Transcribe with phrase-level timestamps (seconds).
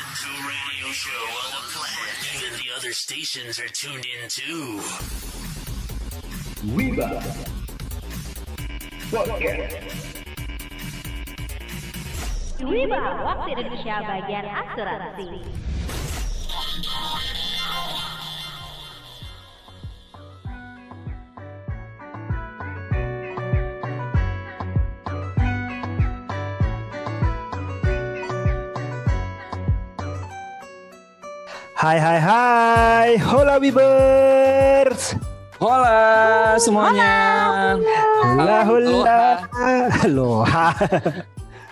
[0.00, 2.36] listen to a radio show on the planet.
[2.36, 4.80] Even the other stations are tuned in too.
[6.74, 7.22] Wiba
[9.10, 9.76] Podcast
[12.60, 15.28] Wiba, waktu Indonesia bagian asuransi.
[31.80, 35.16] Hai hai hai, hola Wibers.
[35.56, 37.08] Hola semuanya.
[38.20, 39.48] Hola hola.
[40.04, 40.76] Aloha.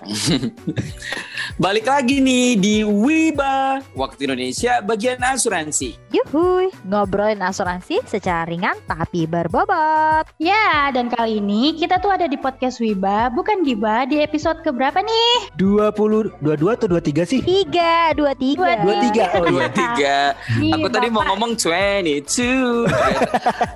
[1.59, 5.99] Balik lagi nih di Wiba Waktu Indonesia bagian asuransi.
[6.15, 10.23] Yuhuy, ngobrolin asuransi secara ringan tapi berbobot.
[10.39, 15.03] Ya, dan kali ini kita tuh ada di podcast Wiba, bukan Giba, di episode keberapa
[15.03, 15.51] nih?
[15.59, 17.41] 20 22 atau 23 sih?
[17.43, 18.79] Tiga, dua, tiga.
[18.79, 19.35] 23.
[19.35, 19.69] Oh Dua iya.
[19.75, 20.17] tiga.
[20.63, 22.87] Ih, Aku tadi mau ngomong 22.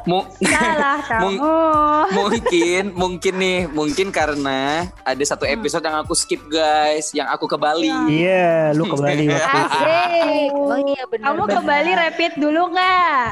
[0.07, 2.15] Mu- Salah Mung- kamu.
[2.15, 7.59] mungkin mungkin nih mungkin karena ada satu episode yang aku skip guys, yang aku ke
[7.73, 7.89] Bali.
[8.13, 9.79] Iya, lu ke Bali waktu itu.
[9.81, 10.51] Asik.
[10.53, 11.25] Oh iya benar.
[11.33, 13.27] Kamu ke Bali rapid dulu nggak?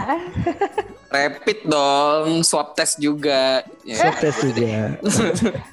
[1.11, 3.67] Rapid dong, swab test juga.
[3.83, 3.97] Ya.
[4.01, 4.95] Swab test juga.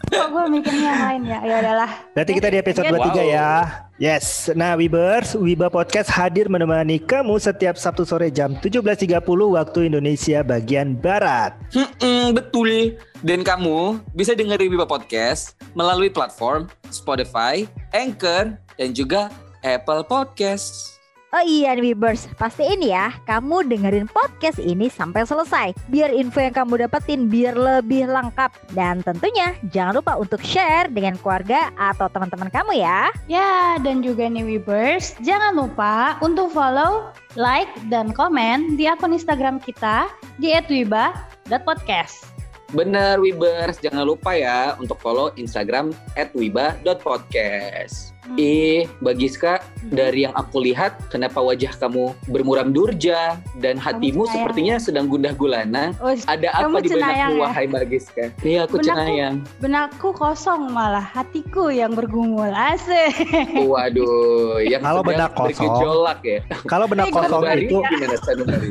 [0.09, 1.39] Kok gue mikirnya yang lain ya?
[1.45, 1.91] Ya udahlah.
[2.17, 3.13] Berarti kita di episode Wow.
[3.13, 3.49] 23 ya.
[3.97, 4.49] Yes.
[4.53, 10.97] Nah, Wibers, Wiba Podcast hadir menemani kamu setiap Sabtu sore jam 17.30 waktu Indonesia bagian
[10.97, 11.53] Barat.
[11.73, 12.97] Mm-mm, betul.
[13.25, 19.33] Dan kamu bisa dengerin Wiba Podcast melalui platform Spotify, Anchor, dan juga
[19.65, 20.97] Apple Podcast.
[21.35, 25.75] Oh iya nih Wibers, pastiin ya kamu dengerin podcast ini sampai selesai.
[25.91, 28.47] Biar info yang kamu dapetin biar lebih lengkap.
[28.71, 33.11] Dan tentunya jangan lupa untuk share dengan keluarga atau teman-teman kamu ya.
[33.27, 39.59] Ya, dan juga nih Webers, jangan lupa untuk follow, like, dan komen di akun Instagram
[39.59, 40.07] kita
[40.39, 42.36] di @wiba.podcast.
[42.75, 45.95] Bener Wibers, jangan lupa ya untuk follow Instagram
[46.35, 48.16] @wiba.podcast.
[48.27, 48.35] Hmm.
[48.35, 55.07] Eh, Bagiska, dari yang aku lihat, kenapa wajah kamu bermuram durja dan hatimu sepertinya sedang
[55.07, 55.95] gundah gulana?
[55.97, 57.43] Oh, Ada apa di cenayang benakmu, ya?
[57.47, 58.23] wahai Bagiska?
[58.41, 59.35] Iya, aku Benakku- cenayang.
[59.57, 62.51] benakku kosong malah, hatiku yang bergumul.
[62.51, 63.15] Asik.
[63.63, 65.63] Waduh, yang Kalau benak kosong.
[65.63, 66.39] bergejolak ya.
[66.65, 68.69] Kalau benak kosong Sanubari itu, gimana Sanubari?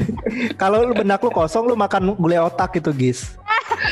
[0.62, 3.36] kalau lu benak lu kosong lu makan gulai otak itu, Gis.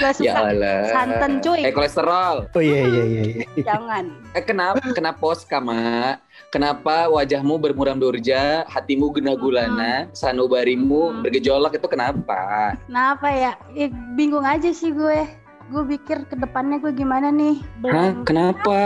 [0.00, 0.25] Gak suka.
[0.25, 0.78] ya Allah.
[0.88, 1.60] Santan, cuy.
[1.60, 2.48] Eh kolesterol.
[2.50, 3.22] Oh iya iya iya.
[3.26, 3.44] iya.
[3.60, 4.04] Jangan.
[4.32, 6.16] Eh kenapa kenapa Kama?
[6.55, 11.21] Kenapa wajahmu bermuram durja, hatimu gena gulana, sanubarimu Hmm.
[11.27, 12.72] bergejolak itu kenapa?
[12.87, 13.53] Kenapa ya?
[13.75, 15.27] Eh, bingung aja sih gue.
[15.75, 17.59] Gue pikir ke depannya gue gimana nih.
[17.91, 18.15] Hah?
[18.22, 18.81] Kenapa?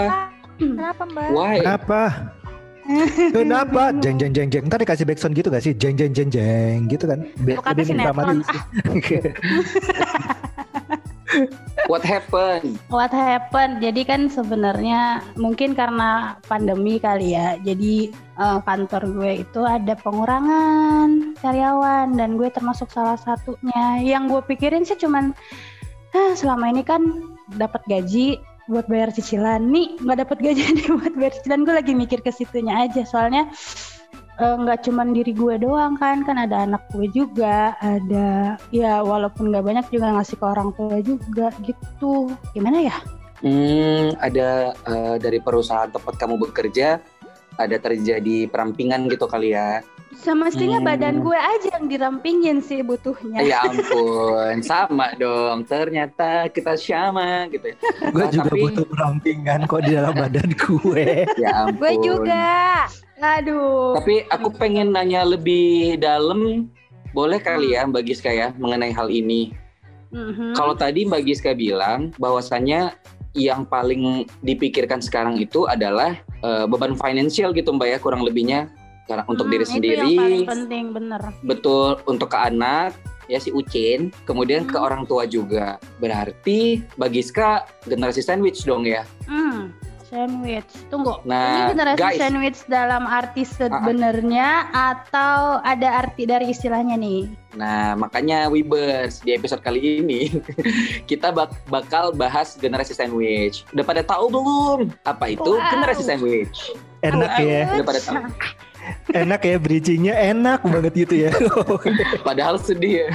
[0.56, 1.28] Kenapa mbak?
[1.36, 1.56] Why?
[1.60, 2.02] Kenapa?
[3.36, 3.92] Kenapa?
[4.00, 4.64] Jeng jeng jeng jeng.
[4.64, 5.76] Ntar dikasih backsound gitu gak sih?
[5.76, 7.20] Jeng jeng jeng jeng gitu kan?
[7.44, 8.36] Biar Bukan lebih sinetron.
[11.88, 12.76] What happened?
[12.92, 13.80] What happened?
[13.80, 17.56] Jadi kan sebenarnya mungkin karena pandemi kali ya.
[17.64, 24.04] Jadi eh, kantor gue itu ada pengurangan karyawan dan gue termasuk salah satunya.
[24.04, 25.32] Yang gue pikirin sih cuman
[26.12, 27.00] "Ah, selama ini kan
[27.56, 28.36] dapat gaji
[28.68, 32.28] buat bayar cicilan nih nggak dapat gaji nih buat bayar cicilan gue lagi mikir ke
[32.28, 33.48] situnya aja soalnya
[34.38, 39.50] eh, nggak cuman diri gue doang kan kan ada anak gue juga ada ya walaupun
[39.50, 42.98] nggak banyak juga ngasih ke orang tua juga gitu gimana ya
[43.38, 46.98] Hmm, ada eh, dari perusahaan tempat kamu bekerja
[47.54, 49.78] ada terjadi perampingan gitu kali ya?
[50.10, 50.88] semestinya Hmm.
[50.88, 55.62] badan gue aja yang dirampingin sih butuhnya Ya ampun, sama dong.
[55.62, 57.70] Ternyata kita sama gitu.
[57.70, 57.76] ya.
[58.08, 61.06] gue Nah, juga tapi- butuh perampingan kok di dalam badan gue.
[61.38, 61.78] Ya ampun.
[61.78, 62.50] Gue juga.
[63.18, 66.70] Aduh Tapi aku pengen nanya lebih dalam,
[67.10, 69.52] boleh kali ya Mbak Giska ya mengenai hal ini.
[70.08, 70.56] Mhm.
[70.56, 72.94] Kalau tadi Mbak Giska bilang bahwasannya
[73.36, 78.70] yang paling dipikirkan sekarang itu adalah eh, beban finansial gitu Mbak ya kurang lebihnya
[79.08, 82.92] karena untuk Hmm, diri itu sendiri, yang paling penting bener betul untuk ke anak
[83.24, 84.84] ya si Ucin, kemudian ke Hmm.
[84.88, 85.76] orang tua juga.
[85.96, 87.48] Berarti Mbak Giska
[87.84, 89.04] generasi sandwich dong ya.
[89.24, 89.47] Hmm,
[90.08, 90.72] sandwich.
[90.88, 91.20] Tunggu.
[91.22, 92.18] Nah, ini generasi guys.
[92.18, 97.28] sandwich dalam arti sebenarnya atau ada arti dari istilahnya nih?
[97.54, 100.32] Nah, makanya Webers di episode kali ini
[101.10, 103.68] kita bak- bakal bahas generasi sandwich.
[103.70, 105.68] Udah pada tahu belum apa itu Wow.
[105.70, 106.72] generasi sandwich?
[106.98, 108.16] Enak ya, Udah pada tahu.
[109.12, 111.30] enak ya bridgingnya enak banget gitu ya.
[112.26, 113.08] Padahal sedih ya.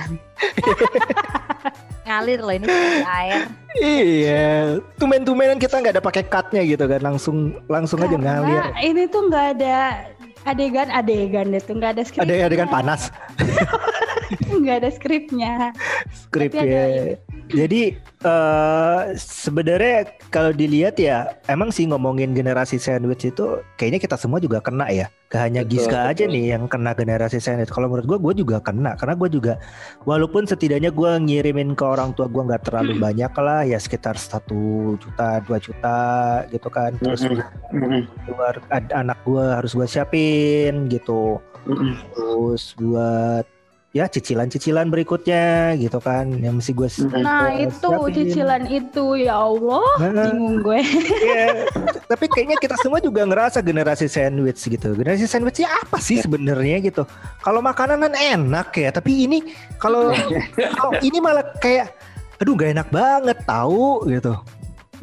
[2.03, 2.65] Ngalir loh ini
[3.03, 3.41] air.
[3.73, 8.61] Iya, tumen-tumenan kita nggak ada pakai cutnya gitu kan, langsung langsung aja ngalir.
[8.61, 9.77] Karena ini tuh nggak ada
[10.45, 12.21] adegan-adegan itu nggak ada skrip.
[12.27, 13.09] Ada adegan panas,
[14.61, 15.53] Nggak ada skripnya.
[16.13, 17.15] skrip Tapi ada ya.
[17.53, 24.41] Jadi eh sebenarnya kalau dilihat ya, emang sih ngomongin generasi sandwich itu kayaknya kita semua
[24.41, 25.05] juga kena ya.
[25.29, 26.33] Gak hanya Betul, Giska aja betul.
[26.33, 27.69] nih yang kena generasi sandwich.
[27.69, 29.53] Kalau menurut gue, gue juga kena karena gue juga,
[30.05, 34.93] walaupun setidaknya gue ngirimin ke orang tua gue nggak terlalu banyak lah, ya sekitar satu
[34.97, 35.97] juta, dua juta
[36.49, 36.97] gitu kan.
[36.97, 37.21] Terus
[38.29, 41.37] luar ad- anak gue harus gue siapin gitu.
[42.17, 43.45] Terus buat
[43.93, 46.89] ya cicilan-cicilan berikutnya gitu kan yang mesti gue
[47.21, 48.13] Nah gua itu siapin.
[48.17, 50.81] cicilan itu ya Allah Nah, bingung gue.
[51.29, 51.69] iya.
[52.09, 57.05] tapi kayaknya kita semua juga ngerasa generasi sandwich gitu generasi sandwichnya apa sih sebenarnya gitu
[57.45, 59.45] kalau makanan kan enak ya tapi ini
[59.77, 60.09] kalau
[60.81, 61.93] kalau ini malah kayak
[62.41, 64.33] aduh gak enak banget tahu gitu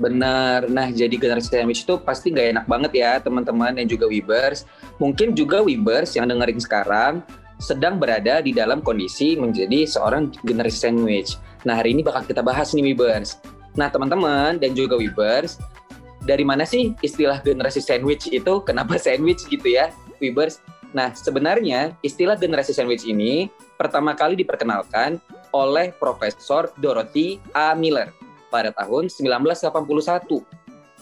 [0.01, 0.65] Benar.
[0.73, 4.65] Nah, jadi generasi sandwich itu pasti nggak enak banget ya, teman-teman dan juga Webers.
[4.97, 7.21] Mungkin juga Webers yang dengerin sekarang
[7.61, 11.37] sedang berada di dalam kondisi menjadi seorang generasi sandwich.
[11.69, 13.37] Nah, hari ini bakal kita bahas nih Webers.
[13.77, 15.61] Nah, teman-teman dan juga Webers,
[16.25, 18.59] dari mana sih istilah generasi sandwich itu?
[18.69, 20.59] Kenapa sandwich gitu ya, Webers?
[20.91, 23.47] Nah, sebenarnya istilah generasi sandwich ini
[23.79, 25.23] pertama kali diperkenalkan
[25.55, 27.77] oleh Profesor Dorothy A.
[27.77, 28.11] Miller
[28.51, 30.43] pada tahun 1981.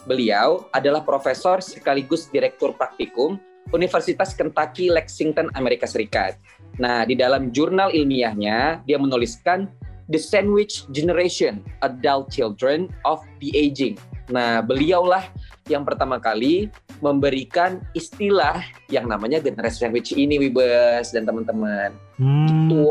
[0.05, 3.41] Beliau adalah profesor sekaligus direktur praktikum
[3.73, 6.37] Universitas Kentucky Lexington Amerika Serikat.
[6.79, 9.67] Nah, di dalam jurnal ilmiahnya dia menuliskan
[10.09, 13.99] The Sandwich Generation: Adult Children of the Aging.
[14.29, 15.25] Nah, beliaulah
[15.69, 16.69] yang pertama kali
[17.01, 21.93] memberikan istilah yang namanya generasi sandwich ini, Wibes dan teman-teman.
[22.21, 22.85] Hmm, itu.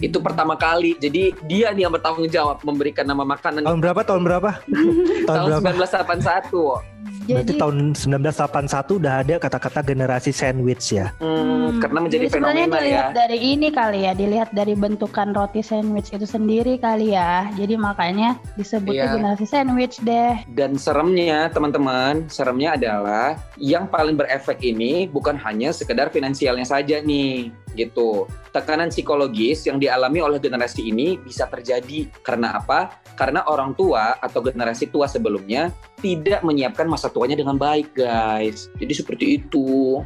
[0.00, 0.96] Itu pertama kali.
[0.96, 3.66] Jadi dia nih yang bertanggung jawab memberikan nama makanan.
[3.66, 4.00] Tahun berapa?
[4.06, 4.50] Tahun berapa?
[5.28, 5.84] Tahun tahun berapa?
[5.84, 11.38] 1981 berarti Jadi tahun 1981 udah ada kata-kata generasi sandwich ya Hmm,
[11.70, 15.28] Hmm, karena menjadi jadi sebenarnya fenomena dilihat ya dari ini kali ya, dilihat dari bentukan
[15.30, 17.46] roti sandwich itu sendiri kali ya.
[17.54, 19.14] Jadi makanya disebutnya Iya.
[19.14, 20.34] generasi sandwich deh.
[20.50, 27.54] dan seremnya teman-teman seremnya adalah yang paling berefek ini bukan hanya sekedar finansialnya saja nih
[27.74, 28.26] gitu.
[28.50, 32.10] Tekanan psikologis yang dialami oleh generasi ini bisa terjadi.
[32.22, 32.98] Karena apa?
[33.14, 35.70] Karena orang tua atau generasi tua sebelumnya
[36.00, 38.66] tidak menyiapkan masa tuanya dengan baik guys.
[38.80, 40.00] Jadi seperti itu.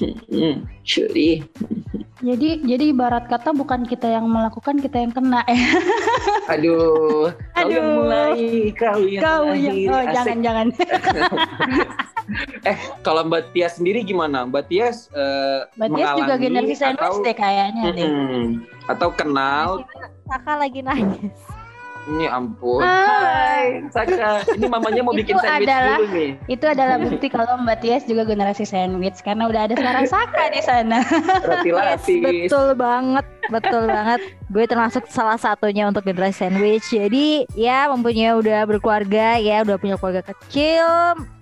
[0.00, 1.44] Hmm, jadi
[2.22, 5.58] Jadi jadi ibarat kata bukan kita yang melakukan, kita yang kena ya.
[6.54, 7.94] aduh kau yang Aduh.
[8.02, 8.40] mulai
[8.74, 10.66] kau yang Kau yang oh jangan jangan.
[12.68, 14.46] Eh, kalau Mbak Tias sendiri gimana?
[14.46, 18.06] Mbak Tias eh, Mbak Tias juga mengalami generasi sandwich atau, deh kayaknya deh.
[18.06, 18.44] Mm-mm.
[18.86, 19.68] atau kenal?
[20.24, 21.36] Saka lagi nangis.
[22.02, 22.82] Ini ampun.
[22.82, 23.86] Hai.
[23.94, 24.42] Saka.
[24.58, 26.30] Ini mamanya mau bikin Itu sandwich adalah- dulu nih.
[26.50, 30.60] Itu adalah bukti kalau Mbak Tias juga generasi sandwich karena udah ada suara Saka di
[30.66, 30.98] sana.
[31.46, 32.02] Roti Yes,
[32.50, 34.20] betul banget, betul banget.
[34.50, 36.90] Gue termasuk salah satunya untuk generasi sandwich.
[36.90, 40.82] Jadi ya mempunyai udah berkeluarga ya, udah punya keluarga kecil,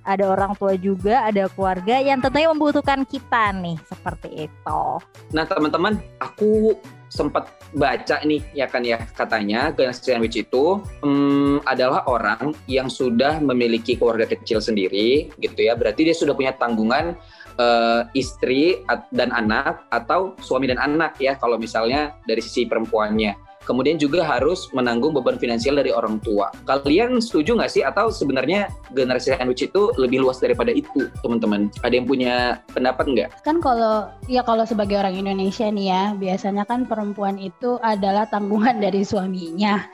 [0.05, 4.83] ada orang tua juga, ada keluarga yang tentunya membutuhkan kita nih seperti itu.
[5.33, 6.77] Nah, teman-teman, aku
[7.11, 13.43] sempat baca nih ya kan ya katanya generasi sandwich itu hmm, adalah orang yang sudah
[13.43, 17.19] memiliki keluarga kecil sendiri gitu ya berarti dia sudah punya tanggungan
[17.59, 24.03] eh, istri dan anak atau suami dan anak ya kalau misalnya dari sisi perempuannya kemudian
[24.03, 29.31] juga harus menanggung beban finansial dari orang tua kalian setuju nggak sih atau sebenarnya generasi
[29.31, 34.43] sandwich itu lebih luas daripada itu teman-teman ada yang punya pendapat nggak Kan kalau ya
[34.43, 39.79] kalau sebagai orang Indonesia nih ya, biasanya kan perempuan itu adalah tanggungan dari suaminya.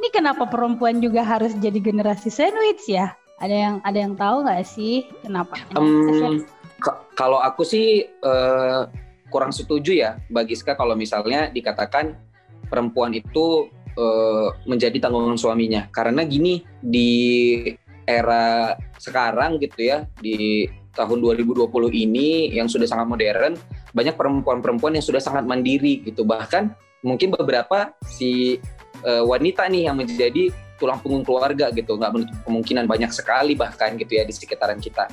[0.00, 3.12] Ini kenapa perempuan juga harus jadi generasi sandwich ya?
[3.40, 5.56] Ada yang ada yang tahu nggak sih kenapa?
[6.80, 8.80] Ka- kalau aku sih eh,
[9.30, 12.18] kurang setuju ya bagi Giska kalau misalnya dikatakan
[12.66, 15.86] perempuan itu eh, menjadi tanggungan suaminya.
[15.90, 17.10] Karena gini di
[18.04, 23.54] era sekarang gitu ya di tahun 2020 ini yang sudah sangat modern
[23.94, 26.26] banyak perempuan-perempuan yang sudah sangat mandiri gitu.
[26.26, 26.74] Bahkan
[27.06, 28.58] mungkin beberapa si
[29.06, 30.50] eh, wanita nih yang menjadi
[30.82, 31.94] tulang punggung keluarga gitu.
[31.94, 35.06] Nggak menutup kemungkinan banyak sekali bahkan gitu ya di sekitaran kita.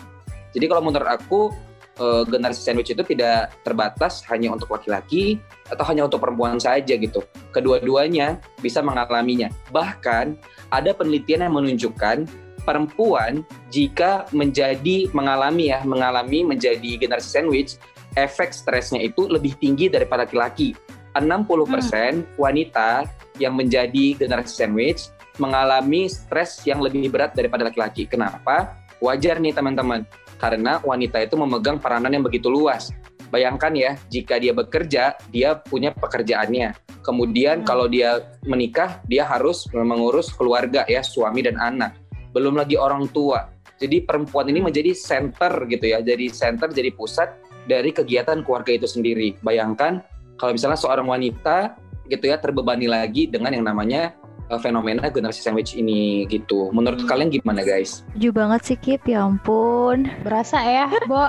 [0.56, 1.54] Jadi kalau menurut aku
[1.98, 7.26] eh, generasi sandwich itu tidak terbatas hanya untuk laki-laki atau hanya untuk perempuan saja gitu.
[7.52, 9.52] Kedua-duanya bisa mengalaminya.
[9.74, 10.26] Bahkan
[10.72, 12.30] ada penelitian yang menunjukkan
[12.68, 17.80] perempuan jika menjadi mengalami ya mengalami menjadi generasi sandwich,
[18.20, 20.76] efek stresnya itu lebih tinggi daripada laki-laki.
[21.18, 23.10] 60% wanita
[23.42, 25.10] yang menjadi generasi sandwich
[25.42, 28.06] mengalami stres yang lebih berat daripada laki-laki.
[28.06, 28.78] Kenapa?
[28.98, 30.06] Wajar nih teman-teman,
[30.38, 32.94] karena wanita itu memegang peranan yang begitu luas.
[33.28, 36.72] Bayangkan ya, jika dia bekerja, dia punya pekerjaannya.
[37.04, 37.68] Kemudian Hmm.
[37.68, 42.00] kalau dia menikah, dia harus mengurus keluarga ya, suami dan anak.
[42.32, 43.52] Belum lagi orang tua.
[43.78, 47.30] Jadi perempuan ini menjadi center gitu ya, jadi center, jadi pusat
[47.68, 49.38] dari kegiatan keluarga itu sendiri.
[49.44, 50.02] Bayangkan
[50.40, 51.78] kalau misalnya seorang wanita
[52.08, 54.16] gitu ya terbebani lagi dengan yang namanya
[54.50, 56.72] uh, fenomena generasi sandwich ini gitu.
[56.72, 58.04] Menurut kalian gimana guys?
[58.14, 60.08] Setuju banget sih Kip, ya ampun.
[60.24, 61.28] Berasa ya, Bo.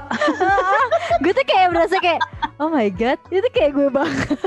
[1.23, 2.21] gue tuh kayak berasa kayak,
[2.63, 4.39] oh my god, itu kayak gue banget.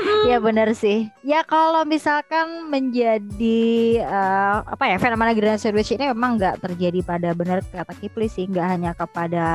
[0.30, 1.08] ya benar sih.
[1.20, 7.32] Ya kalau misalkan menjadi eh, apa ya fenomena generasi sandwich ini memang nggak terjadi pada
[7.36, 9.46] benar kata Kipli sih, nggak hanya kepada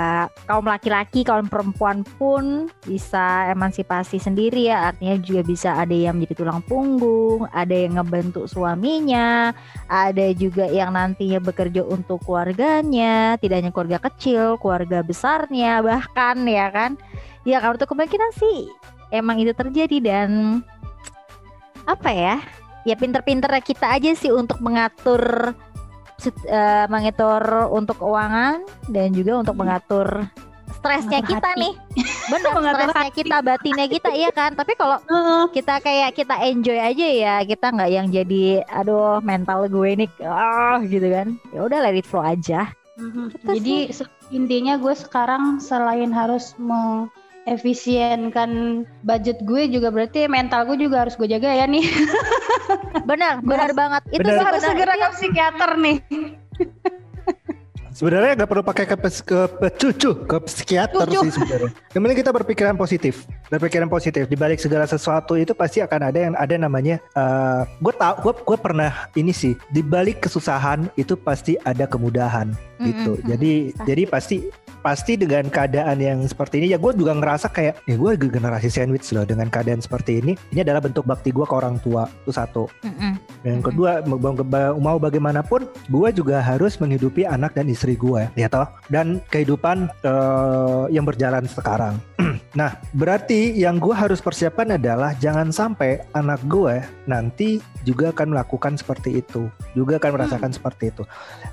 [0.45, 4.93] kaum laki-laki, kaum perempuan pun bisa emansipasi sendiri ya.
[4.93, 9.51] Artinya juga bisa ada yang menjadi tulang punggung, ada yang ngebentuk suaminya,
[9.89, 16.67] ada juga yang nantinya bekerja untuk keluarganya, tidak hanya keluarga kecil, keluarga besarnya bahkan ya
[16.69, 16.91] kan.
[17.45, 18.65] Ya kalau untuk kemungkinan sih
[19.09, 20.61] emang itu terjadi dan
[21.83, 22.35] apa ya?
[22.83, 25.53] Ya pinter-pinter kita aja sih untuk mengatur
[26.45, 30.25] eh, mengatur untuk keuangan dan juga untuk mengatur
[30.75, 31.61] stresnya Mengatur kita hati.
[31.61, 31.73] nih.
[32.31, 34.53] Benar, stresnya kita, batinnya kita iya kan.
[34.53, 34.97] Tapi kalau
[35.49, 40.77] kita kayak kita enjoy aja ya kita nggak yang jadi aduh mental gue ini ah
[40.79, 43.27] gitu kan ya udah let it flow aja Mhm.
[43.27, 46.55] Gitu Jadi se- intinya gue sekarang selain harus
[47.45, 48.49] mengefisienkan
[49.05, 51.85] budget gue juga berarti mental gue juga harus gue jaga ya nih.
[53.09, 54.73] benar benar banget itu sih harus benar.
[54.73, 55.97] segera ke psikiater nih.
[57.95, 61.31] Sebenarnya nggak perlu pakai ke, ke, pe- cucu ke psikiater Cucu.
[61.31, 61.71] sih sebenarnya.
[61.95, 64.27] Yang penting kita berpikiran positif, berpikiran positif.
[64.27, 66.99] Di balik segala sesuatu itu pasti akan ada yang ada namanya.
[67.15, 69.55] eh gue tau, gue gue pernah ini sih.
[69.71, 72.51] Di balik kesusahan itu pasti ada kemudahan
[72.83, 73.15] gitu.
[73.15, 73.29] Mm-mm.
[73.31, 73.85] Jadi Pasti.
[73.87, 74.37] jadi pasti
[74.85, 79.09] pasti dengan keadaan yang seperti ini ya gue juga ngerasa kayak ya gue generasi sandwich
[79.17, 80.37] loh dengan keadaan seperti ini.
[80.53, 82.69] Ini adalah bentuk bakti gue ke orang tua itu satu.
[82.85, 83.17] Mm-mm.
[83.41, 88.29] dan yang kedua mau, mau- mau bagaimanapun gue juga harus menghidupi anak dan istri gue
[88.37, 88.69] ya toh.
[88.93, 91.97] Dan kehidupan eh, yang berjalan sekarang
[92.55, 98.79] nah berarti yang gue harus persiapkan adalah jangan sampai anak gue nanti juga akan melakukan
[98.79, 101.03] seperti itu juga akan merasakan seperti itu.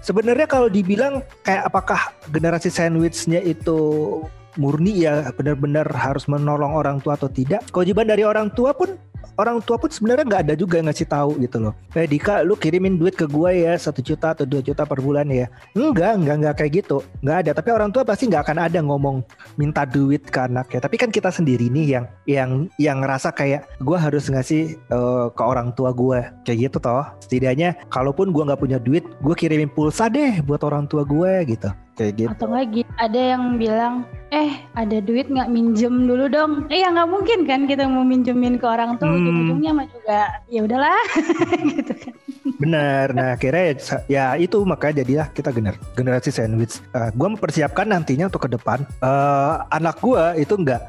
[0.00, 4.23] Sebenarnya kalau dibilang kayak apakah generasi sandwichnya itu
[4.61, 8.97] murni ya benar-benar harus menolong orang tua atau tidak kewajiban dari orang tua pun
[9.40, 11.73] orang tua pun sebenarnya nggak ada juga yang ngasih tahu gitu loh.
[11.97, 15.28] Eh Dika, lu kirimin duit ke gue ya satu juta atau dua juta per bulan
[15.30, 15.49] ya.
[15.73, 16.99] Enggak, enggak, enggak kayak gitu.
[17.25, 17.50] Enggak ada.
[17.56, 19.16] Tapi orang tua pasti nggak akan ada ngomong
[19.56, 20.80] minta duit ke anaknya.
[20.82, 25.42] Tapi kan kita sendiri nih yang yang yang ngerasa kayak gue harus ngasih eh, ke
[25.42, 27.06] orang tua gue kayak gitu toh.
[27.23, 31.71] Setidaknya kalaupun gue nggak punya duit, gue kirimin pulsa deh buat orang tua gue gitu.
[31.92, 32.32] Kayak gitu.
[32.32, 36.65] Atau gitu, ada yang bilang, eh ada duit nggak minjem dulu dong.
[36.73, 39.21] Eh ya nggak mungkin kan kita mau minjemin ke orang tua, Hmm.
[39.21, 41.05] ujung-ujungnya mah juga ya udahlah
[41.77, 42.15] gitu kan.
[42.57, 43.07] Bener.
[43.12, 43.77] Nah akhirnya ya,
[44.09, 46.81] ya itu makanya jadilah kita gener generasi sandwich.
[46.93, 48.89] gue mempersiapkan nantinya untuk ke depan.
[49.05, 50.81] eh, anak gue itu nggak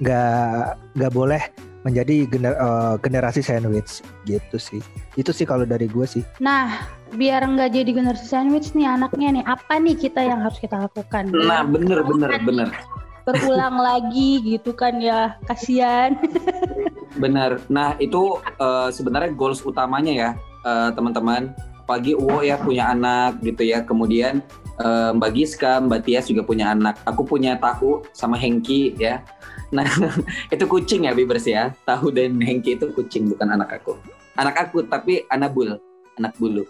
[0.00, 0.64] nggak
[0.96, 1.42] nggak boleh
[1.80, 4.80] menjadi gener, eh, generasi sandwich gitu sih.
[5.16, 6.20] Itu sih kalau dari gue sih.
[6.38, 6.76] Nah,
[7.16, 11.32] biar nggak jadi generasi sandwich nih anaknya nih, apa nih kita yang harus kita lakukan?
[11.32, 12.68] Nah, bener bener bener
[13.24, 16.16] Berulang lagi gitu kan ya, kasihan.
[17.16, 17.58] bener.
[17.68, 20.30] Nah itu eh, sebenarnya goals utamanya ya
[20.66, 21.52] eh, teman-teman.
[21.90, 23.82] Pagi Uwo ya punya anak gitu ya.
[23.82, 24.38] Kemudian
[24.78, 27.02] eh, Mbak Giska, Mbak Tias juga punya anak.
[27.02, 29.24] Aku punya tahu sama Hengki ya.
[29.70, 29.86] Nah
[30.54, 31.74] itu kucing ya Bibers ya.
[31.86, 33.98] Tahu dan Hengki itu kucing bukan anak aku.
[34.38, 35.78] Anak aku tapi anak bul,
[36.18, 36.66] anak bulu.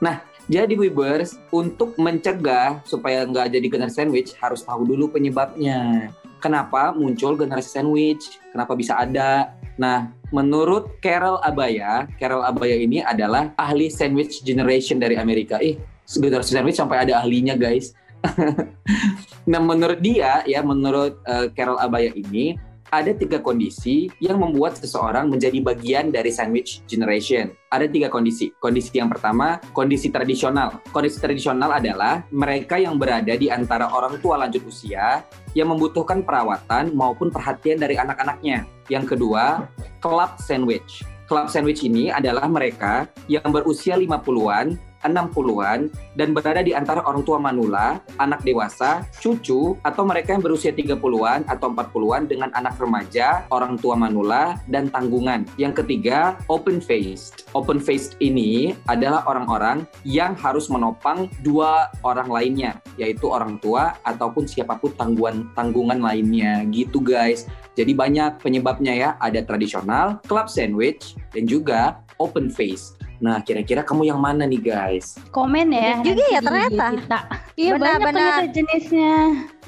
[0.00, 6.10] Nah jadi Wibers untuk mencegah supaya nggak jadi generasi sandwich harus tahu dulu penyebabnya.
[6.42, 8.42] Kenapa muncul generasi sandwich?
[8.50, 9.54] Kenapa bisa ada?
[9.78, 15.62] Nah, menurut Carol Abaya, Carol Abaya ini adalah ahli sandwich generation dari Amerika.
[15.62, 17.94] Ih, generasi sandwich sampai ada ahlinya, guys.
[19.50, 22.58] nah, menurut dia ya, menurut eh, Carol Abaya ini
[22.92, 27.48] ada tiga kondisi yang membuat seseorang menjadi bagian dari sandwich generation.
[27.72, 28.52] Ada tiga kondisi.
[28.60, 30.84] Kondisi yang pertama, kondisi tradisional.
[30.92, 35.24] Kondisi tradisional adalah mereka yang berada di antara orang tua lanjut usia
[35.56, 38.68] yang membutuhkan perawatan maupun perhatian dari anak-anaknya.
[38.92, 39.64] Yang kedua,
[40.04, 41.00] club sandwich.
[41.32, 47.38] Club sandwich ini adalah mereka yang berusia 50-an 60-an dan berada di antara orang tua
[47.38, 53.78] manula, anak dewasa, cucu, atau mereka yang berusia 30-an atau 40-an dengan anak remaja, orang
[53.78, 55.46] tua manula, dan tanggungan.
[55.58, 57.48] Yang ketiga, open faced.
[57.52, 64.46] Open faced ini adalah orang-orang yang harus menopang dua orang lainnya, yaitu orang tua ataupun
[64.46, 67.46] siapa pun tanggungan tanggungan lainnya gitu guys.
[67.72, 72.92] Jadi banyak penyebabnya ya, ada tradisional, club sandwich, dan juga open face.
[73.22, 75.14] Nah, kira-kira kamu yang mana nih guys?
[75.30, 75.94] Komen ya.
[75.94, 76.86] Banyak juga ya ternyata.
[76.92, 77.18] Kita.
[77.54, 78.40] Iya Benar, banyak benar.
[78.50, 79.16] jenisnya.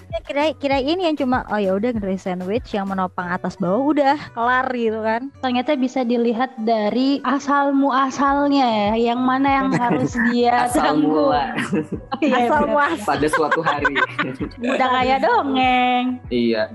[0.08, 3.82] Ya, kira kira ini yang cuma oh ya udah generasi sandwich yang menopang atas bawah
[3.84, 5.30] udah kelar gitu kan.
[5.38, 11.30] Ternyata bisa dilihat dari asal muasalnya ya, yang mana yang harus dia Asal tanggung.
[11.30, 11.50] mula
[12.22, 12.62] Iya, Asal
[13.00, 13.94] pada suatu hari.
[14.64, 16.04] Udah kayak dongeng.
[16.28, 16.70] iya.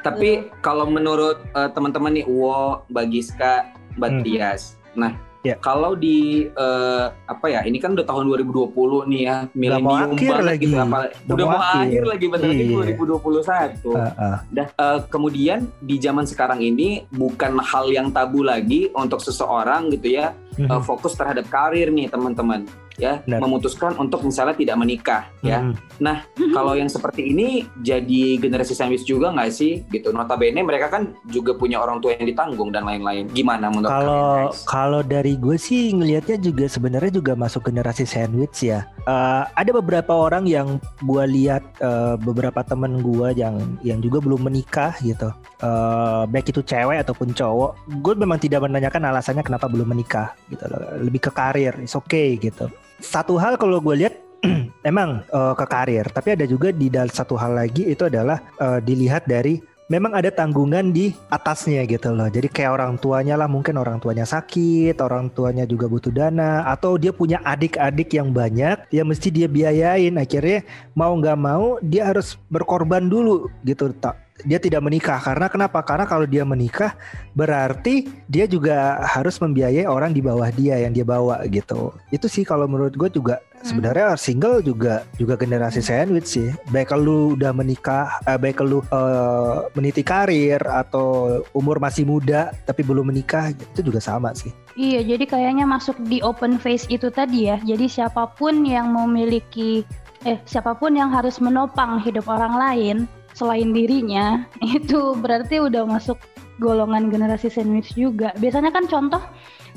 [0.00, 4.22] Tapi kalau menurut eh, teman-teman nih, Uwo, Mbak Giska, Mbak Hmm.
[4.24, 4.62] Tias.
[4.94, 5.12] Nah,
[5.48, 5.56] Ya.
[5.58, 7.60] kalau di eh, apa ya?
[7.62, 8.68] Ini kan udah tahun 2020
[9.06, 10.60] nih ya, milenium banget lagi.
[10.62, 10.98] gitu apa.
[11.24, 11.84] Udah Udah, mau akhir.
[11.88, 12.76] akhir lagi bentar lagi Iya.
[12.76, 13.90] 2021.
[13.90, 14.36] Heeh.
[14.50, 20.12] Dah, eh, kemudian di zaman sekarang ini bukan hal yang tabu lagi untuk seseorang gitu
[20.14, 20.68] ya Mhm.
[20.68, 23.40] eh, fokus terhadap karir nih teman-teman ya Benar.
[23.46, 25.74] memutuskan untuk misalnya tidak menikah ya Mhm.
[26.56, 31.54] kalau yang seperti ini jadi generasi sandwich juga nggak sih gitu notabene mereka kan juga
[31.54, 35.56] punya orang tua yang ditanggung dan lain-lain gimana menurut kalian Kalau guys kalau dari gue
[35.56, 38.86] sih ngelihatnya juga sebenarnya juga masuk generasi sandwich ya.
[39.06, 44.48] Eh, ada beberapa orang yang gue lihat eh, beberapa temen gue yang yang juga belum
[44.50, 45.30] menikah gitu.
[45.62, 47.70] Eh, baik itu cewek ataupun cowok.
[48.02, 50.80] Gue memang tidak menanyakan alasannya kenapa belum menikah gitu loh.
[50.98, 52.66] Lebih ke karir, is okay gitu.
[52.98, 54.14] Satu hal kalau gue lihat
[54.90, 58.78] emang eh, ke karir, tapi ada juga di dalam satu hal lagi itu adalah eh,
[58.82, 62.28] dilihat dari memang ada tanggungan di atasnya gitu loh.
[62.28, 67.00] Jadi kayak orang tuanya lah mungkin orang tuanya sakit, orang tuanya juga butuh dana atau
[67.00, 70.14] dia punya adik-adik yang banyak yang mesti dia biayain.
[70.20, 70.62] Akhirnya
[70.92, 73.90] mau nggak mau dia harus berkorban dulu gitu.
[73.96, 75.82] Tak dia tidak menikah karena kenapa?
[75.82, 76.94] Karena kalau dia menikah
[77.34, 81.90] berarti dia juga harus membiayai orang di bawah dia yang dia bawa gitu.
[82.14, 86.48] Itu sih kalau menurut gue juga sebenarnya single juga juga generasi sandwich sih.
[86.70, 92.86] Baik lu udah menikah, eh, baik lu eh, meniti karir atau umur masih muda tapi
[92.86, 94.54] belum menikah itu juga sama sih.
[94.78, 97.58] Iya, jadi kayaknya masuk di open face itu tadi ya.
[97.58, 99.82] Jadi siapa pun yang memiliki
[100.26, 102.96] eh siapa pun yang harus menopang hidup orang lain
[103.38, 104.42] selain dirinya,
[104.76, 106.18] itu berarti udah masuk
[106.58, 108.34] golongan generasi sandwich juga.
[108.36, 109.22] Biasanya kan contoh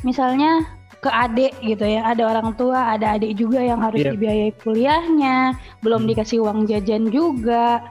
[0.01, 0.65] misalnya
[0.97, 4.13] ke adik gitu ya, ada orang tua, ada adik juga yang harus Iya.
[4.13, 6.09] dibiayai kuliahnya, belum Hmm.
[6.09, 7.85] dikasih uang jajan juga.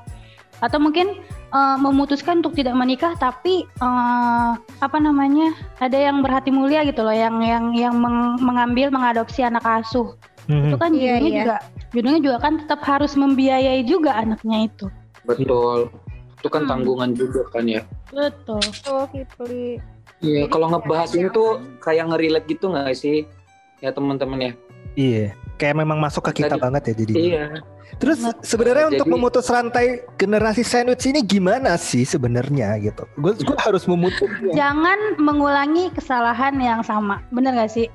[0.59, 1.14] Atau mungkin
[1.50, 5.50] eh, memutuskan untuk tidak menikah tapi eh, apa namanya
[5.83, 10.14] ada yang berhati mulia gitu loh yang yang yang meng- mengambil mengadopsi anak asuh
[10.46, 11.42] itu kan Iya, judulnya iya.
[11.42, 11.56] juga
[11.90, 14.87] judulnya juga kan tetap harus membiayai juga anaknya itu
[15.22, 15.88] betul
[16.35, 16.70] itu kan Hmm.
[16.70, 19.76] tanggungan juga kan ya betul Oh, Kipli.
[20.18, 23.28] iya Jadi kalau ngebahas ini tuh kayak nge-relate gitu nggak sih
[23.78, 24.52] ya teman-teman ya
[24.90, 27.12] Iya, kayak memang masuk ke kita Tadi- banget ya jadi.
[27.14, 27.46] iya
[27.92, 33.02] Terus sebenarnya Jadi- untuk memutus rantai generasi sandwich ini gimana sih sebenarnya gitu?
[33.14, 34.54] Gue harus memutusnya.
[34.56, 37.90] jangan mengulangi kesalahan yang sama bener gak sih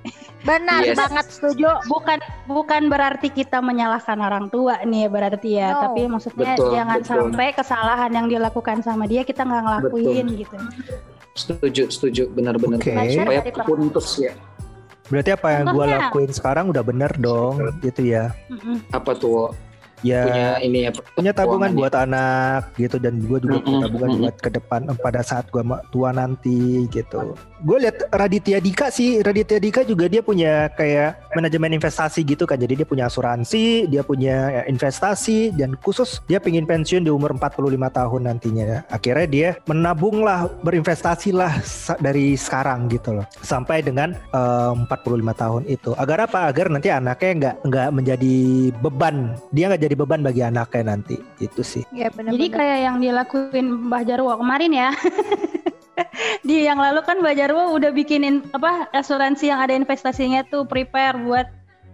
[0.45, 0.93] Benar Yes.
[0.95, 1.69] banget setuju.
[1.89, 5.81] bukan bukan berarti kita menyalahkan orang tua nih berarti ya No.
[5.89, 7.09] tapi maksudnya Betul, jangan betul.
[7.09, 10.55] sampai kesalahan yang dilakukan sama dia kita nggak ngelakuin gitu
[11.33, 12.93] setuju setuju benar-benar Oke.
[13.09, 14.33] supaya putus ya
[15.05, 18.33] Berarti apa yang gue lakuin sekarang udah bener dong, gitu ya?
[18.89, 19.53] Apa tuh
[20.05, 24.09] Ya punya ini ya punya tabungan keuangan buat anak gitu dan gue juga punya tabungan
[24.21, 27.33] buat ke depan pada saat gue tua nanti gitu.
[27.65, 32.61] Gue lihat Raditya Dika sih, Raditya Dika juga dia punya kayak manajemen investasi gitu kan.
[32.61, 37.33] Jadi dia punya asuransi, dia punya ya, investasi dan khusus dia pengen pensiun di umur
[37.33, 38.85] 45 tahun nantinya.
[38.93, 41.57] Akhirnya dia menabung lah, berinvestasi lah
[41.97, 43.25] dari sekarang gitu loh.
[43.41, 45.97] Sampai dengan eh, 45 tahun itu.
[45.97, 46.45] Agar apa?
[46.51, 48.35] Agar nanti anaknya nggak nggak menjadi
[48.77, 49.33] beban.
[49.49, 51.17] Dia nggak jadi beban bagi anaknya nanti.
[51.39, 51.87] Itu sih.
[51.95, 52.35] Ya benar.
[52.35, 54.89] Jadi kayak yang dilakuin Mbah Jarwo kemarin ya.
[56.47, 61.15] Di yang lalu kan Mbah Jarwo udah bikinin apa asuransi yang ada investasinya tuh prepare
[61.17, 61.47] buat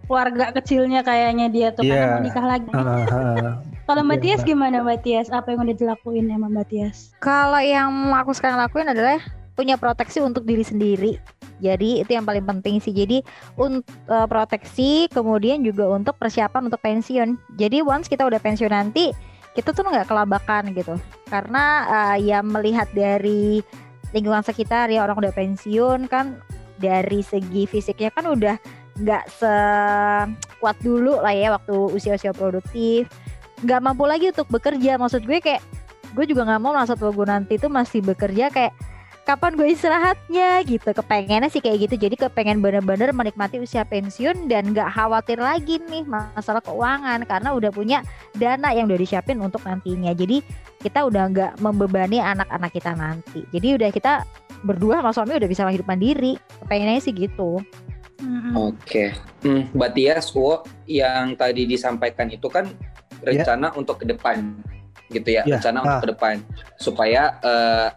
[0.10, 1.94] keluarga kecilnya kayaknya dia tuh Iya.
[1.96, 2.72] karena mau nikah lagi.
[2.76, 3.54] Ah, ah.
[3.88, 5.28] Kalau Mbak Iya, Tias gimana Mbak Tias?
[5.32, 6.98] Apa yang udah dilakuin sama Mbak Tias?
[7.20, 9.20] Kalau yang aku sekarang lakuin adalah
[9.62, 11.22] punya proteksi untuk diri sendiri.
[11.62, 12.90] Jadi itu yang paling penting sih.
[12.90, 13.22] Jadi
[13.54, 13.86] untuk
[14.26, 17.38] proteksi, kemudian juga untuk persiapan untuk pensiun.
[17.62, 19.14] Jadi once kita udah pensiun nanti,
[19.54, 20.98] kita tuh nggak kelabakan gitu.
[21.30, 21.86] Karena
[22.18, 23.62] eh, ya melihat dari
[24.12, 26.42] lingkungan sekitar ya orang udah pensiun kan
[26.82, 28.58] dari segi fisiknya kan udah
[29.00, 33.08] nggak sekuat dulu lah ya waktu usia-usia produktif
[33.64, 35.64] nggak mampu lagi untuk bekerja maksud gue kayak
[36.12, 38.76] gue juga nggak mau masa tua gue nanti tuh masih bekerja kayak
[39.24, 40.90] kapan gue istirahatnya gitu.
[40.92, 41.96] Kepengennya sih kayak gitu.
[42.08, 47.72] Jadi kepengen bener-bener menikmati usia pensiun dan nggak khawatir lagi nih masalah keuangan karena udah
[47.72, 48.02] punya
[48.36, 50.12] dana yang udah disiapin untuk nantinya.
[50.12, 50.42] Jadi
[50.82, 53.46] kita udah nggak membebani anak-anak kita nanti.
[53.54, 54.14] Jadi udah kita
[54.66, 56.36] berdua sama suami udah bisa hidup mandiri.
[56.66, 57.62] Kepengennya sih gitu.
[58.22, 58.54] Mm-mm.
[58.54, 62.70] Oke, hmm, Mbak Tias, Wo, yang tadi disampaikan itu kan
[63.26, 64.62] rencana untuk ke depan,
[65.10, 65.84] gitu ya, Ya, rencana ah.
[65.90, 66.36] untuk ke depan,
[66.78, 67.88] supaya eh,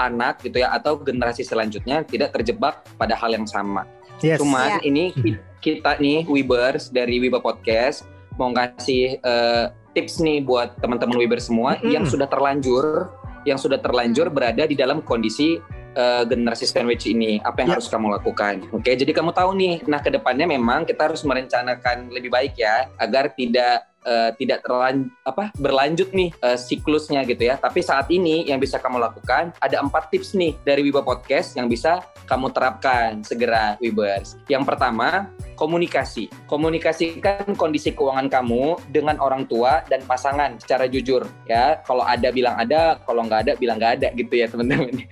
[0.00, 3.84] anak gitu ya atau generasi selanjutnya tidak terjebak pada hal yang sama.
[4.24, 4.40] Yes.
[4.40, 8.08] Cuman ini ki- kita nih Webers dari Wiba Podcast
[8.40, 11.92] mau ngasih eh, tips nih buat teman-teman Webers semua Mm-mm.
[11.92, 13.12] yang sudah terlanjur,
[13.44, 15.60] yang sudah terlanjur berada di dalam kondisi
[15.92, 17.42] eh, generasi sandwich ini.
[17.42, 17.74] Apa yang Ya.
[17.76, 18.64] harus kamu lakukan?
[18.70, 19.82] Oke, jadi kamu tahu nih.
[19.90, 25.08] Nah, ke depannya memang kita harus merencanakan lebih baik ya agar tidak eh, tidak terlan
[25.26, 27.58] apa berlanjut nih eh, siklusnya gitu ya.
[27.60, 31.66] Tapi saat ini yang bisa kamu lakukan ada empat tips nih dari Wiba Podcast yang
[31.66, 34.38] bisa kamu terapkan segera Wibers.
[34.46, 35.26] Yang pertama,
[35.58, 36.30] komunikasi.
[36.46, 41.82] Komunikasikan kondisi keuangan kamu dengan orang tua dan pasangan secara jujur ya.
[41.82, 45.04] Kalau ada bilang ada, kalau nggak ada bilang nggak ada gitu ya teman-teman.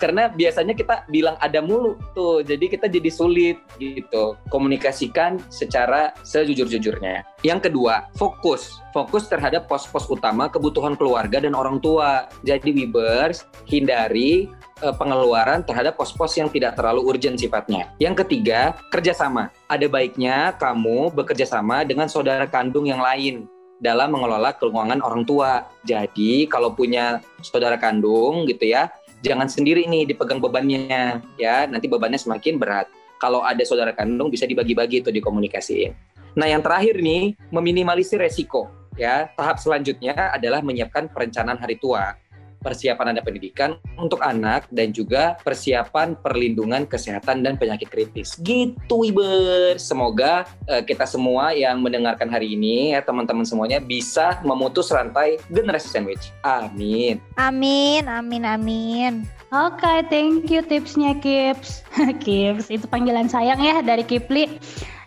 [0.00, 4.34] Karena biasanya kita bilang ada mulu tuh, jadi kita jadi sulit gitu.
[4.48, 7.28] Komunikasikan secara sejujur-jujurnya.
[7.44, 8.80] Yang kedua, fokus.
[8.96, 12.32] Fokus terhadap pos-pos utama kebutuhan keluarga dan orang tua.
[12.48, 14.48] Jadi Wibers, hindari
[14.80, 17.92] eh, pengeluaran terhadap pos-pos yang tidak terlalu urgent sifatnya.
[18.00, 19.52] Yang ketiga, kerjasama.
[19.68, 23.44] Ada baiknya kamu bekerja sama dengan saudara kandung yang lain
[23.80, 25.66] dalam mengelola keuangan orang tua.
[25.88, 32.20] Jadi kalau punya saudara kandung gitu ya, jangan sendiri nih dipegang bebannya ya, nanti bebannya
[32.20, 32.88] semakin berat.
[33.20, 35.92] Kalau ada saudara kandung bisa dibagi-bagi itu dikomunikasiin.
[36.40, 39.28] Nah yang terakhir nih, meminimalisir resiko ya.
[39.36, 42.16] Tahap selanjutnya adalah menyiapkan perencanaan hari tua
[42.60, 48.36] persiapan ada pendidikan untuk anak dan juga persiapan perlindungan kesehatan dan penyakit kritis.
[48.40, 49.80] Gitu Iber.
[49.80, 55.88] Semoga eh, kita semua yang mendengarkan hari ini ya teman-teman semuanya bisa memutus rantai generasi
[55.88, 56.32] sandwich.
[56.44, 57.18] Amin.
[57.36, 59.14] amin amin amin
[59.50, 61.82] Oke, thank you tipsnya Kips.
[62.22, 64.46] Kips, itu panggilan sayang ya dari Kipli.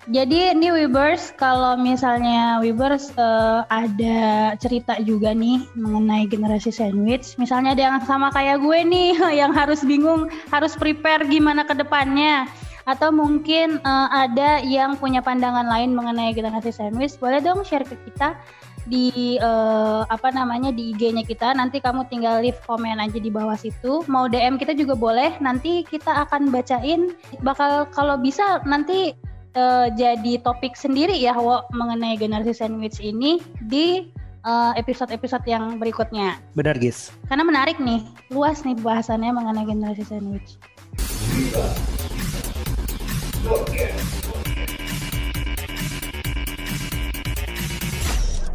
[0.04, 7.40] Jadi ini Webers, kalau misalnya Webers eh, ada cerita juga nih mengenai generasi sandwich.
[7.40, 12.52] Misalnya ada yang sama kayak gue nih, yang harus bingung, harus prepare gimana ke depannya.
[12.84, 17.96] Atau mungkin eh, ada yang punya pandangan lain mengenai generasi sandwich, boleh dong share ke
[18.04, 18.36] kita
[18.84, 21.56] di eh, apa namanya di IG-nya kita.
[21.56, 24.04] Nanti kamu tinggal leave komen aja di bawah situ.
[24.12, 25.40] Mau DM kita juga boleh.
[25.40, 27.16] Nanti kita akan bacain.
[27.40, 29.16] Bakal kalau bisa nanti
[29.54, 33.40] eh, jadi topik sendiri ya Wo mengenai generasi sandwich ini
[33.70, 34.10] di
[34.44, 36.42] eh, episode-episode yang berikutnya.
[36.58, 37.14] Benar, Gis.
[37.30, 40.58] Karena menarik nih, luas nih bahasannya mengenai generasi sandwich.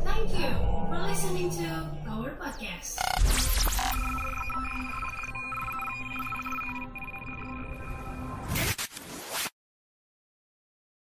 [0.05, 0.51] Thank you
[0.89, 1.69] for listening to
[2.09, 3.48] our podcast.